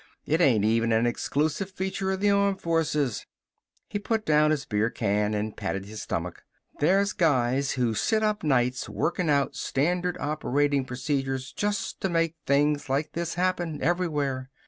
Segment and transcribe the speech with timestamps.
[0.25, 3.27] It ain't even a exclusive feature of the armed forces."
[3.87, 6.43] He put down his beer can and patted his stomach.
[6.79, 12.89] "There's guys who sit up nights workin' out standard operational procedures just to make things
[12.89, 14.49] like this happen, everywhere.